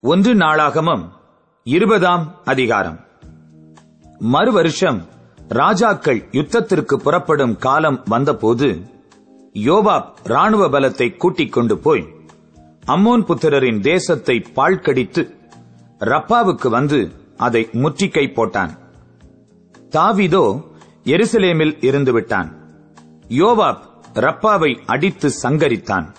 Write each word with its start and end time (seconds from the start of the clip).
ஒன்று 0.00 0.34
நாளாகமம் 0.34 1.08
இருபதாம் 1.64 2.40
அதிகாரம். 2.44 3.00
மறு 4.18 4.52
வருஷம் 4.52 5.06
ராஜாக்கள் 5.48 6.28
யுத்தத்திற்கு 6.30 6.94
புறப்படும் 6.94 7.56
காலம் 7.56 8.02
வந்தபோது 8.04 8.82
யோவாப் 9.52 10.12
ராணுவ 10.24 10.68
பலத்தை 10.68 11.16
கூட்டிக் 11.16 11.52
கொண்டு 11.52 11.78
போய் 11.78 12.06
அம்மோன் 12.86 13.24
புத்திரரின் 13.24 13.80
தேசத்தை 13.80 14.44
பாழ்கடித்து 14.54 15.36
ரப்பாவுக்கு 15.98 16.68
வந்து 16.68 17.12
அதை 17.36 17.68
முற்றிக்கை 17.72 18.26
போட்டான். 18.28 18.70
தாவிதோ 19.90 20.62
எருசலேமில் 21.04 21.84
இருந்து 21.84 22.12
விட்டான். 22.12 22.56
யோவாப் 23.28 23.80
ரப்பாவை 24.14 24.78
அடித்து 24.86 25.30
சங்கரித்தான். 25.42 26.14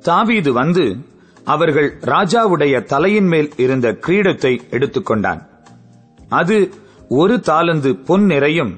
தாவீது 0.00 0.52
வந்து 0.52 1.16
அவர்கள் 1.54 1.88
ராஜாவுடைய 2.00 2.82
தலையின் 2.82 3.26
மேல் 3.26 3.50
இருந்த 3.56 3.92
கிரீடத்தை 4.06 4.52
எடுத்துக்கொண்டான். 4.70 5.40
அது 6.28 6.56
ஒரு 7.08 7.36
தாளந்து 7.36 7.90
பொன் 8.04 8.24
நிறையும் 8.24 8.72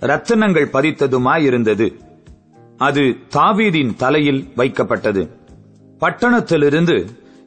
ரத்தனங்கள் 0.00 0.72
பதித்ததுமாயிருந்தது. 0.72 1.86
அது 2.78 3.16
தாவீதின் 3.36 3.94
தலையில் 3.96 4.40
வைக்கப்பட்டது. 4.56 5.22
பட்டணத்திலிருந்து 6.00 6.96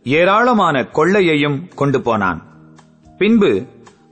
ஏராளமான 0.03 0.85
கொள்ளையையும் 0.85 1.67
கொண்டு 1.75 2.01
போனான். 2.01 2.39
பின்பு 3.17 3.51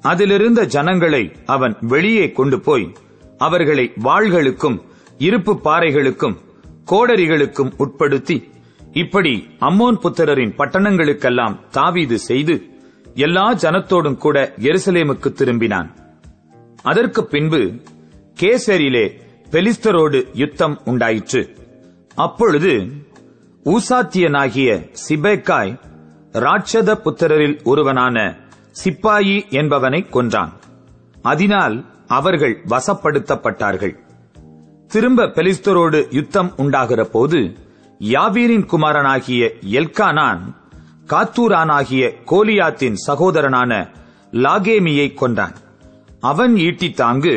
அதிலிருந்த 0.02 0.66
ஜனங்களை 0.66 1.24
அவன் 1.46 1.76
வெளியே 1.82 2.32
கொண்டு 2.32 2.60
போய் 2.60 2.94
அவர்களை 3.38 3.92
வாள்களுக்கும் 4.04 4.78
இருப்பு 5.18 5.54
பாறைகளுக்கும் 5.64 6.38
கோடரிகளுக்கும் 6.92 7.72
உட்படுத்தி 7.78 8.38
இப்படி 8.98 9.34
அம்மோன் 9.60 9.98
புத்திரரின் 10.04 10.54
பட்டணங்களுக்கெல்லாம் 10.58 11.56
தாவீது 11.70 12.18
செய்து 12.20 12.56
எல்லா 13.16 13.46
ஜனத்தோடும் 13.54 14.18
கூட 14.18 14.38
எருசலேமுக்கு 14.58 15.30
திரும்பினான். 15.32 15.90
அதற்கு 16.84 17.22
பின்பு 17.26 17.62
கேசரிலே 18.40 19.06
பெலிஸ்தரோடு 19.52 20.20
யுத்தம் 20.34 20.76
உண்டாயிற்று. 20.86 21.42
அப்பொழுது 22.16 22.74
ஊசாத்தியனாகிய 23.66 24.70
சிபேக்காய் 25.08 25.74
ராட்சத 26.32 26.96
புத்திரரில் 27.06 27.58
ஒருவனான 27.64 28.18
சிப்பாயி 28.84 29.38
என்பவனை 29.50 30.10
கொன்றான். 30.10 30.54
அதனால் 31.22 31.78
அவர்கள் 32.08 32.56
வசப்படுத்தப்பட்டார்கள். 32.70 33.96
திரும்ப 34.88 35.26
பெலிஸ்தரோடு 35.26 36.02
யுத்தம் 36.10 36.52
உண்டாகிற 36.58 37.04
போது 37.04 37.40
யாபீரின் 38.00 38.66
குமாரனாகிய 38.66 39.44
எல்கானான் 39.72 40.42
காத்தூரானாகிய 41.08 42.04
கோலியாத்தின் 42.26 42.98
சகோதரனான 43.08 43.72
லாகேமியை 44.34 45.14
கொண்டான் 45.14 45.56
அவன் 46.20 46.58
ஈட்டி 46.58 46.94
தாங்கு 46.98 47.36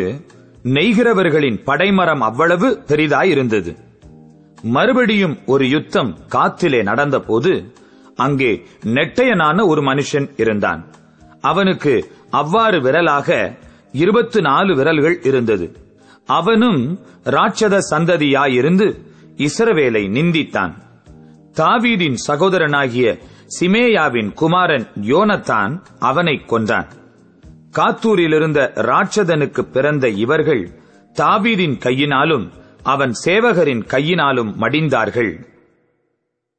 நெய்கிறவர்களின் 0.64 1.58
படைமரம் 1.66 2.20
அவ்வளவு 2.20 2.82
பெரிதாயிருந்தது. 2.88 3.76
மறுபடியும் 4.62 5.38
ஒரு 5.46 5.68
யுத்தம் 5.68 6.16
காத்திலே 6.28 6.82
நடந்தபோது 6.82 7.72
அங்கே 8.16 8.66
நெட்டையனான 8.84 9.66
ஒரு 9.66 9.82
மனுஷன் 9.82 10.28
இருந்தான். 10.36 10.82
அவனுக்கு 11.40 11.94
அவ்வாறு 12.30 12.80
விரலாக 12.80 13.58
இருபத்து 13.92 14.40
நாலு 14.40 14.74
விரல்கள் 14.74 15.22
இருந்தது. 15.22 15.76
அவனும் 16.26 16.82
ராட்சத 17.24 17.78
சந்ததியாயிருந்து 17.90 18.88
இஸ்ரவேலை 19.40 20.04
நிந்தித்தான். 20.08 20.72
தாவீதின் 21.52 22.16
சகோதரனாகிய 22.28 23.18
சிமேயாவின் 23.60 24.32
குமாரன் 24.32 24.86
யோனத்தான் 25.00 25.82
அவனை 25.98 26.44
கொன்றான். 26.46 26.88
காத்தூரிலிருந்த 27.76 28.70
ராட்சதனுக்கு 28.74 29.60
பிறந்த 29.60 30.08
இவர்கள் 30.08 30.70
தாவீதின் 31.12 31.78
கையினாலும் 31.78 32.50
அவன் 32.82 33.12
சேவகரின் 33.24 33.84
கையினாலும் 33.84 34.60
மடிந்தார்கள். 34.60 35.49